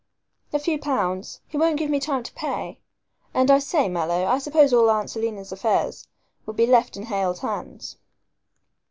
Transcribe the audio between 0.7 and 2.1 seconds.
pounds. He won't give me